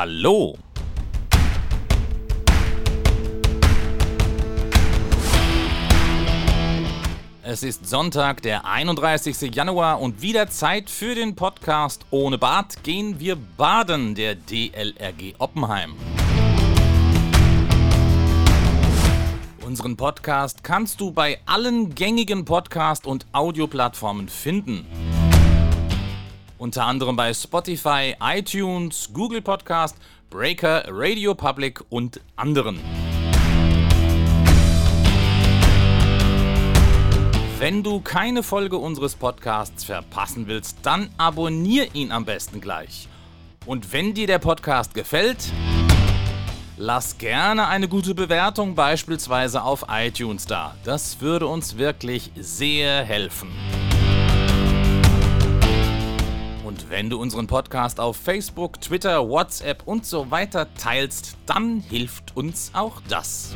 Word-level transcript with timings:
Hallo! 0.00 0.56
Es 7.42 7.64
ist 7.64 7.88
Sonntag, 7.88 8.42
der 8.42 8.64
31. 8.64 9.52
Januar 9.52 10.00
und 10.00 10.22
wieder 10.22 10.46
Zeit 10.46 10.88
für 10.88 11.16
den 11.16 11.34
Podcast 11.34 12.06
Ohne 12.10 12.38
Bad 12.38 12.84
gehen 12.84 13.18
wir 13.18 13.34
baden, 13.34 14.14
der 14.14 14.36
DLRG 14.36 15.34
Oppenheim. 15.38 15.96
Unseren 19.66 19.96
Podcast 19.96 20.62
kannst 20.62 21.00
du 21.00 21.10
bei 21.10 21.40
allen 21.44 21.96
gängigen 21.96 22.44
Podcast- 22.44 23.04
und 23.04 23.26
Audioplattformen 23.32 24.28
finden. 24.28 24.86
Unter 26.58 26.86
anderem 26.86 27.14
bei 27.14 27.32
Spotify, 27.32 28.16
iTunes, 28.20 29.10
Google 29.12 29.40
Podcast, 29.40 29.96
Breaker, 30.28 30.84
Radio 30.88 31.32
Public 31.34 31.80
und 31.88 32.20
anderen. 32.34 32.80
Wenn 37.60 37.84
du 37.84 38.00
keine 38.00 38.42
Folge 38.42 38.76
unseres 38.76 39.14
Podcasts 39.14 39.84
verpassen 39.84 40.48
willst, 40.48 40.78
dann 40.82 41.10
abonnier 41.16 41.94
ihn 41.94 42.10
am 42.10 42.24
besten 42.24 42.60
gleich. 42.60 43.08
Und 43.64 43.92
wenn 43.92 44.14
dir 44.14 44.26
der 44.26 44.38
Podcast 44.40 44.94
gefällt, 44.94 45.52
lass 46.76 47.18
gerne 47.18 47.68
eine 47.68 47.86
gute 47.86 48.16
Bewertung 48.16 48.74
beispielsweise 48.74 49.62
auf 49.62 49.86
iTunes 49.88 50.46
da. 50.46 50.74
Das 50.84 51.20
würde 51.20 51.46
uns 51.46 51.78
wirklich 51.78 52.32
sehr 52.36 53.04
helfen. 53.04 53.48
Wenn 56.88 57.10
du 57.10 57.20
unseren 57.20 57.46
Podcast 57.46 58.00
auf 58.00 58.16
Facebook, 58.16 58.80
Twitter, 58.80 59.28
WhatsApp 59.28 59.82
und 59.86 60.06
so 60.06 60.30
weiter 60.30 60.72
teilst, 60.74 61.36
dann 61.46 61.80
hilft 61.80 62.36
uns 62.36 62.70
auch 62.72 63.00
das. 63.08 63.54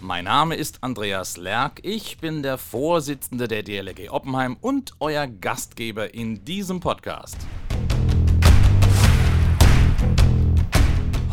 Mein 0.00 0.24
Name 0.24 0.54
ist 0.54 0.82
Andreas 0.82 1.36
Lerck, 1.36 1.80
ich 1.82 2.18
bin 2.18 2.42
der 2.42 2.58
Vorsitzende 2.58 3.48
der 3.48 3.62
DLRG 3.62 4.10
Oppenheim 4.10 4.56
und 4.60 4.92
euer 5.00 5.26
Gastgeber 5.26 6.12
in 6.14 6.44
diesem 6.44 6.80
Podcast. 6.80 7.38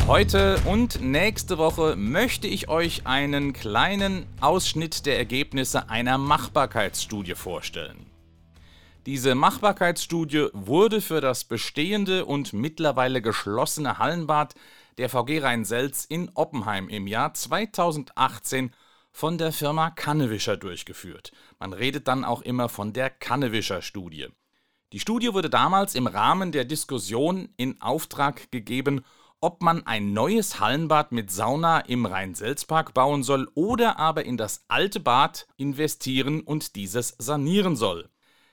Heute 0.07 0.59
und 0.66 0.99
nächste 0.99 1.57
Woche 1.57 1.95
möchte 1.95 2.47
ich 2.47 2.67
euch 2.67 3.05
einen 3.05 3.53
kleinen 3.53 4.25
Ausschnitt 4.41 5.05
der 5.05 5.17
Ergebnisse 5.17 5.89
einer 5.89 6.17
Machbarkeitsstudie 6.17 7.35
vorstellen. 7.35 8.08
Diese 9.05 9.35
Machbarkeitsstudie 9.35 10.47
wurde 10.53 11.02
für 11.02 11.21
das 11.21 11.43
bestehende 11.43 12.25
und 12.25 12.52
mittlerweile 12.52 13.21
geschlossene 13.21 13.99
Hallenbad 13.99 14.55
der 14.97 15.08
VG 15.08 15.39
Rhein-Selz 15.39 16.05
in 16.05 16.30
Oppenheim 16.33 16.89
im 16.89 17.08
Jahr 17.08 17.33
2018 17.33 18.71
von 19.11 19.38
der 19.38 19.53
Firma 19.53 19.91
Kannewischer 19.91 20.58
durchgeführt. 20.58 21.31
Man 21.59 21.73
redet 21.73 22.08
dann 22.08 22.25
auch 22.25 22.41
immer 22.41 22.69
von 22.69 22.91
der 22.91 23.09
Kannewischer-Studie. 23.09 24.27
Die 24.93 24.99
Studie 24.99 25.33
wurde 25.33 25.49
damals 25.49 25.95
im 25.95 26.08
Rahmen 26.08 26.52
der 26.52 26.65
Diskussion 26.65 27.49
in 27.55 27.81
Auftrag 27.81 28.52
gegeben, 28.52 29.05
ob 29.42 29.61
man 29.61 29.86
ein 29.88 30.14
neues 30.14 30.59
Hallenbad 30.59 31.11
mit 31.11 31.31
Sauna 31.31 31.80
im 31.81 32.06
Rhein-Selz-Park 32.06 32.94
bauen 32.94 33.23
soll 33.23 33.50
oder 33.56 33.98
aber 33.98 34.23
in 34.23 34.38
das 34.38 34.64
alte 34.67 35.00
Bad 35.00 35.48
investieren 35.58 36.42
und 36.42 36.75
dieses 36.75 37.16
sanieren 37.17 37.75
soll. 37.75 38.09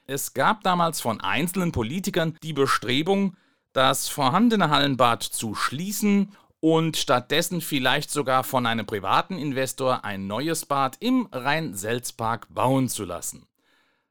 Es 0.06 0.32
gab 0.32 0.62
damals 0.62 1.02
von 1.02 1.20
einzelnen 1.20 1.70
Politikern 1.70 2.36
die 2.42 2.54
Bestrebung, 2.54 3.36
das 3.74 4.08
vorhandene 4.08 4.70
Hallenbad 4.70 5.22
zu 5.22 5.54
schließen 5.54 6.32
und 6.60 6.96
stattdessen 6.96 7.60
vielleicht 7.60 8.10
sogar 8.10 8.42
von 8.42 8.64
einem 8.64 8.86
privaten 8.86 9.38
Investor 9.38 10.04
ein 10.04 10.26
neues 10.26 10.64
Bad 10.64 10.96
im 11.00 11.28
Rhein-Selz-Park 11.30 12.48
bauen 12.48 12.88
zu 12.88 13.04
lassen. 13.04 13.46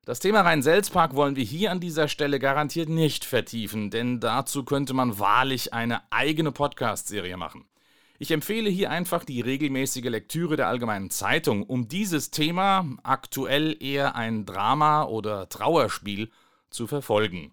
Das 0.08 0.20
Thema 0.20 0.40
Rhein-Selz-Park 0.40 1.16
wollen 1.16 1.36
wir 1.36 1.44
hier 1.44 1.70
an 1.70 1.82
dieser 1.82 2.08
Stelle 2.08 2.40
garantiert 2.40 2.88
nicht 2.88 3.26
vertiefen, 3.26 3.90
denn 3.90 4.22
dazu 4.22 4.64
könnte 4.64 4.94
man 4.94 5.20
wahrlich 5.20 5.74
eine 5.74 6.02
eigene 6.14 6.54
Podcast-Serie 6.54 7.36
machen. 7.36 7.66
Ich 8.18 8.32
empfehle 8.32 8.70
hier 8.70 8.90
einfach 8.90 9.26
die 9.26 9.42
regelmäßige 9.42 10.06
Lektüre 10.06 10.56
der 10.56 10.70
Allgemeinen 10.70 11.10
Zeitung, 11.10 11.64
um 11.64 11.90
dieses 11.90 12.32
Thema, 12.32 12.88
aktuell 13.04 13.76
eher 13.84 14.16
ein 14.16 14.46
Drama 14.46 15.04
oder 15.04 15.50
Trauerspiel, 15.50 16.32
zu 16.70 16.88
verfolgen. 16.88 17.52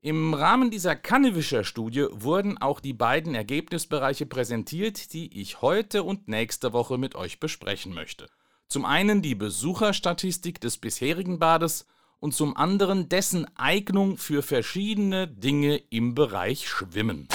Im 0.00 0.34
Rahmen 0.34 0.72
dieser 0.72 0.96
Kannewischer-Studie 0.96 2.06
wurden 2.10 2.58
auch 2.58 2.80
die 2.80 2.94
beiden 2.94 3.36
Ergebnisbereiche 3.36 4.26
präsentiert, 4.26 5.12
die 5.12 5.40
ich 5.40 5.62
heute 5.62 6.02
und 6.02 6.26
nächste 6.26 6.72
Woche 6.72 6.98
mit 6.98 7.14
euch 7.14 7.38
besprechen 7.38 7.94
möchte. 7.94 8.26
Zum 8.70 8.84
einen 8.84 9.20
die 9.20 9.34
Besucherstatistik 9.34 10.60
des 10.60 10.78
bisherigen 10.78 11.40
Bades 11.40 11.86
und 12.20 12.36
zum 12.36 12.56
anderen 12.56 13.08
dessen 13.08 13.44
Eignung 13.56 14.16
für 14.16 14.44
verschiedene 14.44 15.26
Dinge 15.26 15.76
im 15.90 16.14
Bereich 16.14 16.68
Schwimmen. 16.68 17.26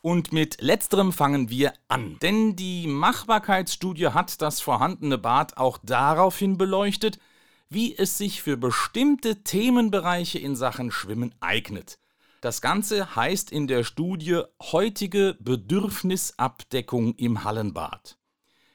Und 0.00 0.32
mit 0.32 0.62
letzterem 0.62 1.12
fangen 1.12 1.50
wir 1.50 1.74
an. 1.86 2.16
Denn 2.22 2.56
die 2.56 2.86
Machbarkeitsstudie 2.86 4.08
hat 4.08 4.40
das 4.40 4.62
vorhandene 4.62 5.18
Bad 5.18 5.58
auch 5.58 5.76
daraufhin 5.82 6.56
beleuchtet, 6.56 7.18
wie 7.68 7.94
es 7.94 8.16
sich 8.16 8.40
für 8.40 8.56
bestimmte 8.56 9.44
Themenbereiche 9.44 10.38
in 10.38 10.56
Sachen 10.56 10.90
Schwimmen 10.90 11.34
eignet. 11.40 11.98
Das 12.40 12.62
Ganze 12.62 13.16
heißt 13.16 13.52
in 13.52 13.66
der 13.66 13.84
Studie 13.84 14.40
heutige 14.62 15.36
Bedürfnisabdeckung 15.40 17.16
im 17.16 17.44
Hallenbad. 17.44 18.16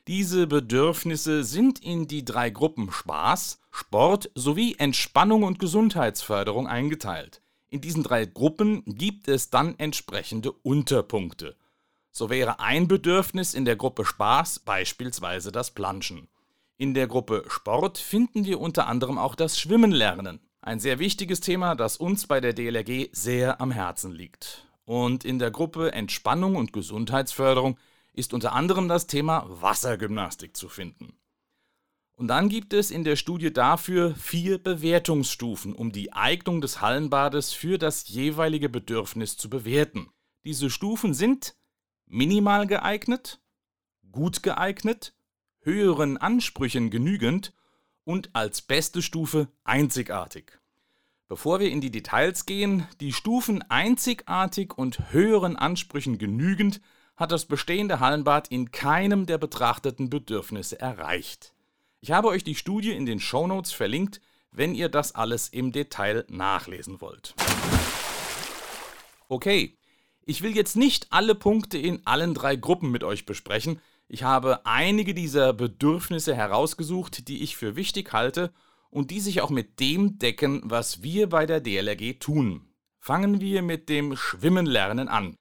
Diese 0.08 0.48
Bedürfnisse 0.48 1.44
sind 1.44 1.84
in 1.84 2.08
die 2.08 2.24
drei 2.24 2.50
Gruppen 2.50 2.94
Spaß, 2.94 3.60
Sport 3.72 4.32
sowie 4.36 4.76
Entspannung 4.78 5.44
und 5.44 5.60
Gesundheitsförderung 5.60 6.66
eingeteilt. 6.66 7.42
In 7.70 7.82
diesen 7.82 8.04
drei 8.04 8.26
Gruppen 8.26 8.84
gibt 8.86 9.28
es 9.28 9.50
dann 9.50 9.78
entsprechende 9.78 10.54
Unterpunkte. 10.54 11.58
So 12.14 12.30
wäre 12.30 12.62
ein 12.62 12.88
Bedürfnis 12.88 13.54
in 13.54 13.66
der 13.66 13.76
Gruppe 13.76 14.06
Spaß 14.06 14.60
beispielsweise 14.60 15.52
das 15.52 15.72
Planschen. 15.72 16.30
In 16.78 16.94
der 16.94 17.08
Gruppe 17.08 17.44
Sport 17.50 17.98
finden 17.98 18.46
wir 18.46 18.62
unter 18.62 18.88
anderem 18.88 19.18
auch 19.18 19.36
das 19.36 19.60
Schwimmen 19.60 19.92
lernen. 19.92 20.40
Ein 20.62 20.80
sehr 20.80 21.00
wichtiges 21.00 21.42
Thema, 21.42 21.76
das 21.76 21.98
uns 21.98 22.28
bei 22.28 22.40
der 22.40 22.54
DLRG 22.54 23.10
sehr 23.12 23.60
am 23.60 23.72
Herzen 23.72 24.14
liegt. 24.14 24.66
Und 24.86 25.26
in 25.26 25.38
der 25.38 25.52
Gruppe 25.52 25.92
Entspannung 25.92 26.56
und 26.56 26.72
Gesundheitsförderung 26.72 27.78
ist 28.18 28.34
unter 28.34 28.54
anderem 28.54 28.88
das 28.88 29.08
Thema 29.08 29.46
Wassergymnastik 29.48 30.58
zu 30.58 30.70
finden. 30.70 31.14
Und 32.16 32.30
dann 32.30 32.50
gibt 32.50 32.74
es 32.74 32.90
in 32.90 33.04
der 33.04 33.16
Studie 33.16 33.54
dafür 33.54 34.16
vier 34.16 34.58
Bewertungsstufen, 34.58 35.74
um 35.74 35.92
die 35.92 36.14
Eignung 36.14 36.62
des 36.62 36.82
Hallenbades 36.82 37.54
für 37.54 37.78
das 37.78 38.08
jeweilige 38.08 38.70
Bedürfnis 38.70 39.38
zu 39.38 39.52
bewerten. 39.52 40.10
Diese 40.44 40.72
Stufen 40.72 41.14
sind 41.14 41.56
minimal 42.08 42.66
geeignet, 42.66 43.40
gut 44.12 44.42
geeignet, 44.42 45.14
höheren 45.60 46.18
Ansprüchen 46.18 46.90
genügend 46.90 47.54
und 48.04 48.34
als 48.34 48.64
beste 48.64 49.04
Stufe 49.04 49.50
einzigartig. 49.64 50.60
Bevor 51.28 51.60
wir 51.60 51.70
in 51.70 51.82
die 51.82 51.92
Details 51.92 52.48
gehen, 52.48 52.88
die 53.00 53.14
Stufen 53.14 53.62
einzigartig 53.70 54.76
und 54.76 55.12
höheren 55.12 55.56
Ansprüchen 55.56 56.18
genügend 56.18 56.82
hat 57.18 57.32
das 57.32 57.46
bestehende 57.46 58.00
Hallenbad 58.00 58.48
in 58.48 58.72
keinem 58.72 59.26
der 59.26 59.38
betrachteten 59.38 60.10
Bedürfnisse 60.10 60.80
erreicht. 60.80 61.54
Ich 62.00 62.12
habe 62.12 62.30
euch 62.30 62.44
die 62.44 62.56
Studie 62.56 62.92
in 62.92 63.06
den 63.06 63.20
Shownotes 63.20 63.74
verlinkt, 63.74 64.22
wenn 64.52 64.74
ihr 64.74 64.88
das 64.88 65.14
alles 65.14 65.50
im 65.50 65.72
Detail 65.72 66.26
nachlesen 66.30 67.02
wollt. 67.02 67.36
Okay, 69.28 69.78
ich 70.26 70.42
will 70.42 70.56
jetzt 70.56 70.78
nicht 70.78 71.08
alle 71.10 71.36
Punkte 71.36 71.78
in 71.78 72.06
allen 72.06 72.34
drei 72.34 72.56
Gruppen 72.56 72.92
mit 72.92 73.04
euch 73.04 73.26
besprechen, 73.26 73.82
ich 74.10 74.24
habe 74.24 74.66
einige 74.66 75.14
dieser 75.14 75.52
Bedürfnisse 75.52 76.34
herausgesucht, 76.34 77.28
die 77.28 77.44
ich 77.44 77.58
für 77.58 77.76
wichtig 77.76 78.14
halte 78.14 78.54
und 78.90 79.12
die 79.12 79.20
sich 79.20 79.42
auch 79.42 79.50
mit 79.50 79.82
dem 79.82 80.18
decken, 80.18 80.62
was 80.64 81.04
wir 81.04 81.28
bei 81.28 81.46
der 81.46 81.60
DLRG 81.60 82.20
tun. 82.20 82.70
Fangen 83.00 83.42
wir 83.42 83.62
mit 83.62 83.90
dem 83.90 84.16
Schwimmenlernen 84.16 85.10
an. 85.10 85.36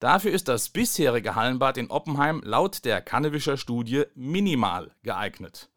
Dafür 0.00 0.32
ist 0.32 0.48
das 0.48 0.70
bisherige 0.70 1.34
Hallenbad 1.34 1.76
in 1.76 1.90
Oppenheim 1.90 2.40
laut 2.42 2.86
der 2.86 3.02
Kannewischer 3.02 3.58
Studie 3.58 4.04
minimal 4.14 4.92
geeignet. 5.02 5.70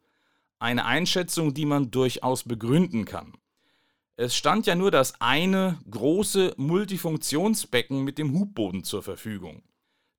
Eine 0.58 0.86
Einschätzung, 0.86 1.52
die 1.52 1.66
man 1.66 1.90
durchaus 1.90 2.42
begründen 2.42 3.04
kann. 3.04 3.34
Es 4.16 4.34
stand 4.34 4.66
ja 4.66 4.76
nur 4.76 4.90
das 4.90 5.20
eine 5.20 5.78
große 5.90 6.54
Multifunktionsbecken 6.56 8.02
mit 8.02 8.16
dem 8.16 8.32
Hubboden 8.32 8.82
zur 8.82 9.02
Verfügung. 9.02 9.62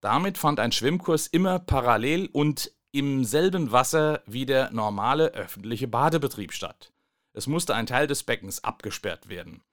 Damit 0.02 0.38
fand 0.38 0.60
ein 0.60 0.72
Schwimmkurs 0.72 1.25
immer 1.25 1.57
parallel 1.57 2.30
und 2.31 2.72
im 2.92 3.25
selben 3.25 3.72
Wasser 3.72 4.22
wie 4.28 4.46
der 4.46 4.69
normale 4.72 5.30
öffentliche 5.30 5.88
Badebetrieb 5.88 6.54
statt. 6.54 6.94
Es 7.34 7.48
musste 7.48 7.74
ein 7.74 7.88
Teil 7.88 8.06
des 8.06 8.22
Beckens 8.22 8.63
abgesperrt 8.63 9.30
werden. 9.30 9.63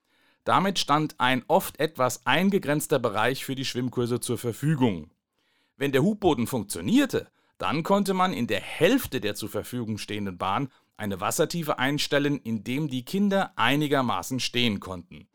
Damit 0.44 0.78
stand 0.78 1.14
ein 1.18 1.44
oft 1.46 1.78
etwas 1.78 2.26
eingegrenzter 2.26 2.98
Bereich 2.98 3.44
für 3.44 3.54
die 3.54 3.64
Schwimmkurse 3.64 4.20
zur 4.20 4.38
Verfügung. 4.38 5.10
Wenn 5.76 5.92
der 5.92 6.02
Hubboden 6.02 6.46
funktionierte, 6.46 7.28
dann 7.58 7.84
konnte 7.84 8.12
man 8.12 8.32
in 8.32 8.48
der 8.48 8.60
Hälfte 8.60 9.20
der 9.20 9.36
zur 9.36 9.48
Verfügung 9.48 9.98
stehenden 9.98 10.38
Bahn 10.38 10.68
eine 10.96 11.20
Wassertiefe 11.20 11.78
einstellen, 11.78 12.38
in 12.38 12.64
dem 12.64 12.88
die 12.88 13.04
Kinder 13.04 13.52
einigermaßen 13.56 14.40
stehen 14.40 14.80
konnten. 14.80 15.28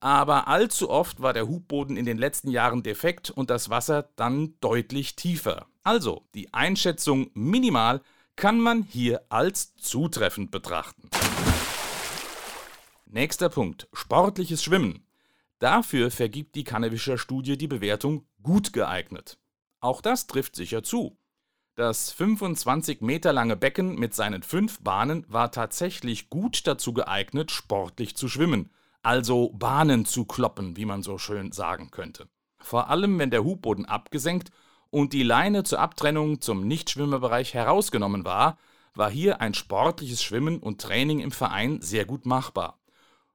Aber 0.00 0.48
allzu 0.48 0.90
oft 0.90 1.20
war 1.20 1.32
der 1.32 1.46
Hubboden 1.46 1.96
in 1.96 2.06
den 2.06 2.18
letzten 2.18 2.50
Jahren 2.50 2.82
defekt 2.82 3.30
und 3.30 3.50
das 3.50 3.70
Wasser 3.70 4.08
dann 4.16 4.54
deutlich 4.60 5.14
tiefer. 5.14 5.66
Also, 5.82 6.24
die 6.34 6.52
Einschätzung 6.54 7.30
minimal 7.34 8.00
kann 8.34 8.58
man 8.58 8.82
hier 8.82 9.20
als 9.28 9.76
zutreffend 9.76 10.50
betrachten. 10.50 11.10
Nächster 13.12 13.48
Punkt: 13.48 13.88
Sportliches 13.92 14.62
Schwimmen. 14.62 15.04
Dafür 15.58 16.12
vergibt 16.12 16.54
die 16.54 16.62
Kannewischer 16.62 17.18
Studie 17.18 17.58
die 17.58 17.66
Bewertung 17.66 18.24
gut 18.40 18.72
geeignet. 18.72 19.36
Auch 19.80 20.00
das 20.00 20.28
trifft 20.28 20.54
sicher 20.54 20.84
zu. 20.84 21.18
Das 21.74 22.12
25 22.12 23.00
Meter 23.00 23.32
lange 23.32 23.56
Becken 23.56 23.98
mit 23.98 24.14
seinen 24.14 24.44
fünf 24.44 24.80
Bahnen 24.82 25.26
war 25.28 25.50
tatsächlich 25.50 26.30
gut 26.30 26.68
dazu 26.68 26.92
geeignet, 26.92 27.50
sportlich 27.50 28.14
zu 28.14 28.28
schwimmen, 28.28 28.70
also 29.02 29.50
Bahnen 29.54 30.04
zu 30.04 30.24
kloppen, 30.24 30.76
wie 30.76 30.84
man 30.84 31.02
so 31.02 31.18
schön 31.18 31.50
sagen 31.50 31.90
könnte. 31.90 32.28
Vor 32.60 32.90
allem, 32.90 33.18
wenn 33.18 33.32
der 33.32 33.42
Hubboden 33.42 33.86
abgesenkt 33.86 34.52
und 34.90 35.14
die 35.14 35.24
Leine 35.24 35.64
zur 35.64 35.80
Abtrennung 35.80 36.40
zum 36.40 36.68
Nichtschwimmerbereich 36.68 37.54
herausgenommen 37.54 38.24
war, 38.24 38.56
war 38.94 39.10
hier 39.10 39.40
ein 39.40 39.54
sportliches 39.54 40.22
Schwimmen 40.22 40.60
und 40.60 40.80
Training 40.80 41.18
im 41.18 41.32
Verein 41.32 41.80
sehr 41.80 42.04
gut 42.04 42.24
machbar. 42.24 42.79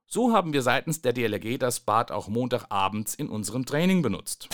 So 0.08 0.32
haben 0.32 0.52
wir 0.52 0.62
seitens 0.62 1.02
der 1.02 1.12
DLRG 1.12 1.58
das 1.58 1.80
Bad 1.80 2.12
auch 2.12 2.28
Montagabends 2.28 3.14
in 3.14 3.28
unserem 3.28 3.66
Training 3.66 4.02
benutzt. 4.02 4.48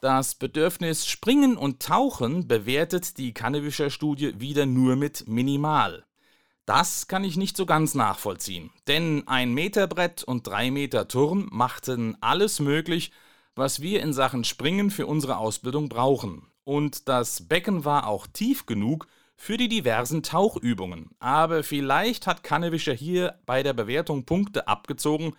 Das 0.00 0.34
Bedürfnis 0.34 1.06
Springen 1.06 1.56
und 1.58 1.82
Tauchen 1.82 2.48
bewertet 2.48 3.18
die 3.18 3.34
Kannewischer 3.34 3.90
Studie 3.90 4.40
wieder 4.40 4.64
nur 4.64 4.96
mit 4.96 5.28
minimal. 5.28 6.04
Das 6.64 7.08
kann 7.08 7.24
ich 7.24 7.36
nicht 7.36 7.56
so 7.56 7.66
ganz 7.66 7.94
nachvollziehen, 7.94 8.70
denn 8.86 9.24
ein 9.26 9.52
Meter 9.52 9.86
Brett 9.86 10.22
und 10.22 10.46
drei 10.46 10.70
Meter 10.70 11.08
Turm 11.08 11.48
machten 11.50 12.16
alles 12.20 12.60
möglich, 12.60 13.10
was 13.54 13.82
wir 13.82 14.00
in 14.02 14.12
Sachen 14.12 14.44
Springen 14.44 14.90
für 14.90 15.06
unsere 15.06 15.36
Ausbildung 15.38 15.88
brauchen. 15.88 16.46
Und 16.64 17.08
das 17.08 17.48
Becken 17.48 17.84
war 17.84 18.06
auch 18.06 18.26
tief 18.26 18.66
genug 18.66 19.08
für 19.40 19.56
die 19.56 19.68
diversen 19.68 20.24
Tauchübungen. 20.24 21.10
Aber 21.20 21.62
vielleicht 21.62 22.26
hat 22.26 22.42
Kannewischer 22.42 22.92
hier 22.92 23.38
bei 23.46 23.62
der 23.62 23.72
Bewertung 23.72 24.26
Punkte 24.26 24.66
abgezogen, 24.66 25.34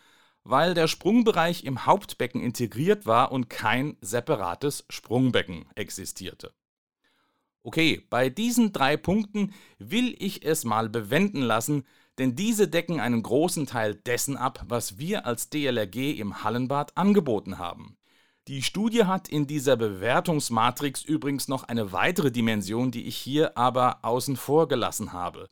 weil 0.46 0.74
der 0.74 0.88
Sprungbereich 0.88 1.66
im 1.66 1.86
Hauptbecken 1.86 2.42
integriert 2.42 3.06
war 3.06 3.34
und 3.34 3.50
kein 3.50 3.98
separates 4.00 4.86
Sprungbecken 4.90 5.66
existierte. 5.76 6.54
Okay, 7.62 8.02
bei 8.10 8.30
diesen 8.30 8.72
drei 8.72 8.96
Punkten 8.96 9.54
will 9.80 10.16
ich 10.18 10.46
es 10.46 10.64
mal 10.64 10.88
bewenden 10.88 11.42
lassen, 11.42 11.86
denn 12.20 12.36
diese 12.36 12.70
decken 12.70 13.02
einen 13.02 13.22
großen 13.22 13.68
Teil 13.68 13.96
dessen 13.96 14.38
ab, 14.38 14.64
was 14.70 14.98
wir 14.98 15.26
als 15.26 15.50
DLRG 15.50 16.18
im 16.18 16.42
Hallenbad 16.44 16.96
angeboten 16.96 17.58
haben. 17.58 17.99
Die 18.50 18.64
Studie 18.64 19.06
hat 19.06 19.28
in 19.28 19.46
dieser 19.46 19.76
Bewertungsmatrix 19.76 21.04
übrigens 21.04 21.48
noch 21.50 21.66
eine 21.66 21.92
weitere 21.92 22.32
Dimension, 22.32 22.90
die 22.90 23.06
ich 23.06 23.16
hier 23.16 23.56
aber 23.56 24.00
außen 24.02 24.38
vor 24.38 24.68
gelassen 24.68 25.14
habe. 25.14 25.50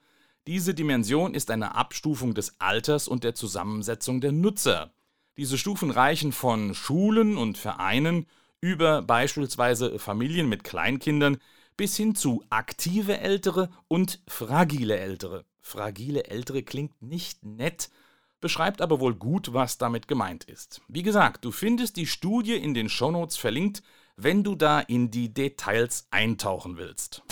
Diese 0.48 0.74
Dimension 0.74 1.36
ist 1.36 1.52
eine 1.52 1.76
Abstufung 1.76 2.34
des 2.34 2.60
Alters 2.60 3.08
und 3.08 3.24
der 3.24 3.36
Zusammensetzung 3.36 4.20
der 4.20 4.32
Nutzer. 4.32 4.92
Diese 5.38 5.60
Stufen 5.60 5.92
reichen 5.92 6.32
von 6.32 6.74
Schulen 6.74 7.38
und 7.38 7.60
Vereinen 7.60 8.26
über 8.62 9.04
beispielsweise 9.04 10.00
Familien 10.00 10.50
mit 10.50 10.64
Kleinkindern 10.64 11.38
bis 11.78 11.96
hin 11.96 12.16
zu 12.16 12.44
aktive 12.50 13.20
Ältere 13.20 13.70
und 13.88 14.24
fragile 14.28 14.98
Ältere. 14.98 15.46
Fragile 15.62 16.24
Ältere 16.24 16.64
klingt 16.64 17.00
nicht 17.00 17.46
nett, 17.46 17.92
beschreibt 18.40 18.82
aber 18.82 19.00
wohl 19.00 19.16
gut, 19.16 19.54
was 19.54 19.78
damit 19.78 20.08
gemeint 20.08 20.44
ist. 20.44 20.82
Wie 20.88 21.04
gesagt, 21.04 21.46
du 21.46 21.52
findest 21.52 21.98
die 21.98 22.06
Studie 22.06 22.56
in 22.56 22.74
den 22.74 22.90
Shownotes 22.90 23.38
verlinkt, 23.38 23.84
wenn 24.16 24.44
du 24.44 24.56
da 24.56 24.80
in 24.80 25.12
die 25.12 25.34
Details 25.34 26.08
eintauchen 26.12 26.78
willst. 26.78 27.24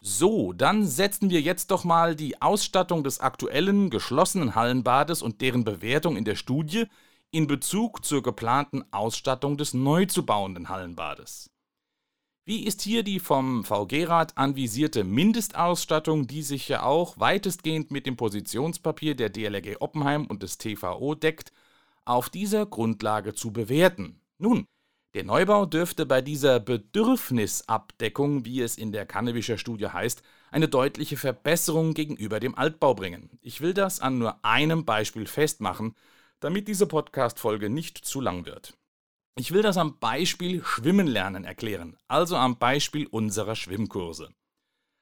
So, 0.00 0.52
dann 0.52 0.86
setzen 0.86 1.30
wir 1.30 1.40
jetzt 1.40 1.70
doch 1.70 1.84
mal 1.84 2.14
die 2.14 2.40
Ausstattung 2.40 3.04
des 3.04 3.20
aktuellen 3.20 3.90
geschlossenen 3.90 4.54
Hallenbades 4.54 5.22
und 5.22 5.40
deren 5.40 5.64
Bewertung 5.64 6.16
in 6.16 6.24
der 6.24 6.36
Studie 6.36 6.86
in 7.30 7.46
Bezug 7.46 8.04
zur 8.04 8.22
geplanten 8.22 8.84
Ausstattung 8.90 9.56
des 9.56 9.74
neu 9.74 10.06
zu 10.06 10.24
bauenden 10.24 10.68
Hallenbades. 10.68 11.50
Wie 12.48 12.64
ist 12.64 12.80
hier 12.80 13.02
die 13.02 13.20
vom 13.20 13.62
VG-Rat 13.62 14.38
anvisierte 14.38 15.04
Mindestausstattung, 15.04 16.26
die 16.26 16.40
sich 16.40 16.66
ja 16.66 16.82
auch 16.82 17.20
weitestgehend 17.20 17.90
mit 17.90 18.06
dem 18.06 18.16
Positionspapier 18.16 19.14
der 19.14 19.28
DLRG 19.28 19.76
Oppenheim 19.80 20.24
und 20.24 20.42
des 20.42 20.56
TVO 20.56 21.14
deckt, 21.14 21.52
auf 22.06 22.30
dieser 22.30 22.64
Grundlage 22.64 23.34
zu 23.34 23.52
bewerten? 23.52 24.22
Nun, 24.38 24.64
der 25.12 25.24
Neubau 25.24 25.66
dürfte 25.66 26.06
bei 26.06 26.22
dieser 26.22 26.58
Bedürfnisabdeckung, 26.58 28.46
wie 28.46 28.62
es 28.62 28.78
in 28.78 28.92
der 28.92 29.04
Kannewischer 29.04 29.58
Studie 29.58 29.88
heißt, 29.88 30.22
eine 30.50 30.68
deutliche 30.68 31.18
Verbesserung 31.18 31.92
gegenüber 31.92 32.40
dem 32.40 32.54
Altbau 32.54 32.94
bringen. 32.94 33.28
Ich 33.42 33.60
will 33.60 33.74
das 33.74 34.00
an 34.00 34.16
nur 34.16 34.42
einem 34.42 34.86
Beispiel 34.86 35.26
festmachen, 35.26 35.94
damit 36.40 36.66
diese 36.66 36.86
Podcast-Folge 36.86 37.68
nicht 37.68 38.06
zu 38.06 38.22
lang 38.22 38.46
wird. 38.46 38.72
Ich 39.38 39.52
will 39.52 39.62
das 39.62 39.76
am 39.76 40.00
Beispiel 40.00 40.64
Schwimmen 40.64 41.06
lernen 41.06 41.44
erklären, 41.44 41.96
also 42.08 42.36
am 42.36 42.58
Beispiel 42.58 43.06
unserer 43.06 43.54
Schwimmkurse. 43.54 44.30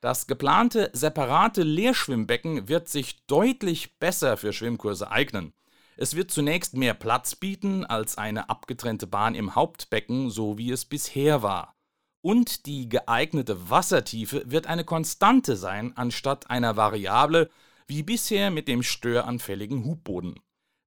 Das 0.02 0.26
geplante 0.26 0.90
separate 0.92 1.62
Leerschwimmbecken 1.62 2.68
wird 2.68 2.90
sich 2.90 3.24
deutlich 3.24 3.98
besser 3.98 4.36
für 4.36 4.52
Schwimmkurse 4.52 5.10
eignen. 5.10 5.54
Es 5.96 6.16
wird 6.16 6.30
zunächst 6.30 6.76
mehr 6.76 6.92
Platz 6.92 7.34
bieten 7.34 7.86
als 7.86 8.18
eine 8.18 8.50
abgetrennte 8.50 9.06
Bahn 9.06 9.34
im 9.34 9.54
Hauptbecken, 9.54 10.28
so 10.28 10.58
wie 10.58 10.70
es 10.70 10.84
bisher 10.84 11.42
war. 11.42 11.74
Und 12.20 12.66
die 12.66 12.90
geeignete 12.90 13.70
Wassertiefe 13.70 14.42
wird 14.44 14.66
eine 14.66 14.84
Konstante 14.84 15.56
sein, 15.56 15.96
anstatt 15.96 16.50
einer 16.50 16.76
Variable, 16.76 17.48
wie 17.86 18.02
bisher 18.02 18.50
mit 18.50 18.68
dem 18.68 18.82
störanfälligen 18.82 19.86
Hubboden. 19.86 20.38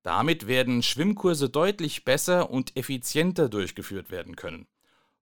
Damit 0.03 0.48
werden 0.48 0.82
Schwimmkurse 0.82 1.50
deutlich 1.50 2.06
besser 2.06 2.50
und 2.50 2.77
effizienter 2.77 3.50
durchgeführt 3.50 4.12
werden 4.12 4.36
können. 4.36 4.68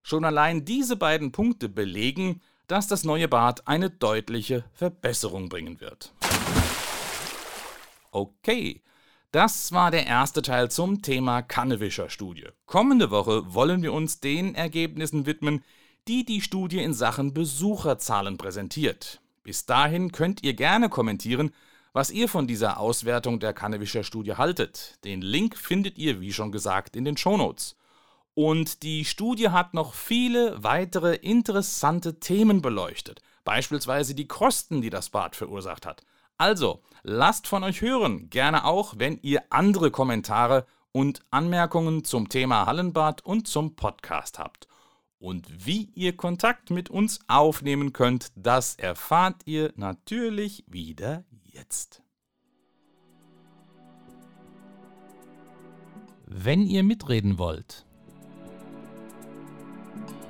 Schon 0.02 0.24
allein 0.24 0.64
diese 0.64 0.96
beiden 0.96 1.32
Punkte 1.32 1.68
belegen, 1.68 2.40
dass 2.68 2.86
das 2.86 3.04
neue 3.04 3.28
Bad 3.28 3.66
eine 3.66 3.90
deutliche 3.90 4.64
Verbesserung 4.72 5.48
bringen 5.48 5.80
wird. 5.80 6.12
Okay, 8.10 8.82
das 9.32 9.72
war 9.72 9.90
der 9.90 10.06
erste 10.06 10.42
Teil 10.42 10.70
zum 10.70 11.02
Thema 11.02 11.42
Kannewischer 11.42 12.08
Studie. 12.08 12.46
Kommende 12.66 13.10
Woche 13.10 13.52
wollen 13.52 13.82
wir 13.82 13.92
uns 13.92 14.20
den 14.20 14.54
Ergebnissen 14.54 15.26
widmen, 15.26 15.62
die 16.06 16.24
die 16.24 16.40
Studie 16.40 16.82
in 16.82 16.94
Sachen 16.94 17.34
Besucherzahlen 17.34 18.38
präsentiert. 18.38 19.20
Bis 19.42 19.66
dahin 19.66 20.12
könnt 20.12 20.42
ihr 20.42 20.54
gerne 20.54 20.88
kommentieren, 20.88 21.50
was 21.92 22.10
ihr 22.10 22.28
von 22.28 22.46
dieser 22.46 22.78
Auswertung 22.78 23.40
der 23.40 23.52
Kannewischer 23.52 24.04
Studie 24.04 24.34
haltet. 24.34 24.98
Den 25.04 25.22
Link 25.22 25.56
findet 25.56 25.98
ihr, 25.98 26.20
wie 26.20 26.32
schon 26.32 26.52
gesagt, 26.52 26.96
in 26.96 27.04
den 27.04 27.16
Shownotes. 27.16 27.76
Und 28.34 28.82
die 28.82 29.04
Studie 29.04 29.48
hat 29.48 29.74
noch 29.74 29.94
viele 29.94 30.62
weitere 30.62 31.16
interessante 31.16 32.20
Themen 32.20 32.62
beleuchtet, 32.62 33.20
beispielsweise 33.42 34.14
die 34.14 34.28
Kosten, 34.28 34.80
die 34.80 34.90
das 34.90 35.10
Bad 35.10 35.34
verursacht 35.34 35.86
hat. 35.86 36.04
Also, 36.36 36.82
lasst 37.02 37.48
von 37.48 37.64
euch 37.64 37.80
hören, 37.80 38.30
gerne 38.30 38.64
auch, 38.64 38.94
wenn 38.96 39.18
ihr 39.22 39.42
andere 39.50 39.90
Kommentare 39.90 40.66
und 40.92 41.20
Anmerkungen 41.32 42.04
zum 42.04 42.28
Thema 42.28 42.66
Hallenbad 42.66 43.24
und 43.24 43.48
zum 43.48 43.74
Podcast 43.74 44.38
habt. 44.38 44.68
Und 45.18 45.66
wie 45.66 45.90
ihr 45.96 46.16
Kontakt 46.16 46.70
mit 46.70 46.90
uns 46.90 47.18
aufnehmen 47.26 47.92
könnt, 47.92 48.28
das 48.36 48.76
erfahrt 48.76 49.42
ihr 49.46 49.72
natürlich 49.74 50.64
wieder 50.68 51.24
jetzt. 51.58 52.02
Wenn 56.26 56.66
ihr 56.66 56.82
mitreden 56.82 57.38
wollt, 57.38 57.86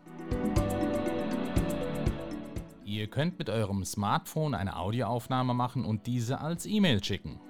Ihr 2.85 3.08
könnt 3.08 3.40
mit 3.40 3.50
eurem 3.50 3.85
Smartphone 3.85 4.54
eine 4.54 4.76
Audioaufnahme 4.76 5.52
machen 5.52 5.85
und 5.85 6.06
diese 6.06 6.40
als 6.40 6.64
E-Mail 6.64 7.02
schicken. 7.02 7.40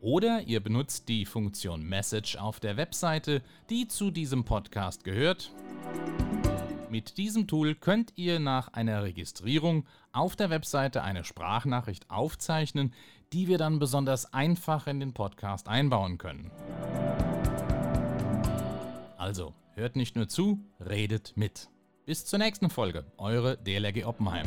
Oder 0.00 0.42
ihr 0.42 0.60
benutzt 0.60 1.08
die 1.08 1.24
Funktion 1.24 1.84
Message 1.84 2.34
auf 2.36 2.58
der 2.58 2.76
Webseite, 2.76 3.40
die 3.70 3.86
zu 3.86 4.10
diesem 4.10 4.44
Podcast 4.44 5.04
gehört. 5.04 5.52
Mit 6.90 7.18
diesem 7.18 7.46
Tool 7.46 7.74
könnt 7.74 8.12
ihr 8.16 8.38
nach 8.38 8.68
einer 8.72 9.02
Registrierung 9.02 9.84
auf 10.12 10.36
der 10.36 10.50
Webseite 10.50 11.02
eine 11.02 11.24
Sprachnachricht 11.24 12.08
aufzeichnen, 12.10 12.92
die 13.34 13.48
wir 13.48 13.58
dann 13.58 13.80
besonders 13.80 14.32
einfach 14.32 14.86
in 14.86 15.00
den 15.00 15.12
Podcast 15.12 15.68
einbauen 15.68 16.18
können. 16.18 16.52
Also, 19.18 19.54
hört 19.74 19.96
nicht 19.96 20.14
nur 20.14 20.28
zu, 20.28 20.60
redet 20.78 21.32
mit. 21.34 21.68
Bis 22.06 22.24
zur 22.24 22.38
nächsten 22.38 22.70
Folge, 22.70 23.04
eure 23.16 23.56
DLRG 23.56 24.04
Oppenheim. 24.04 24.46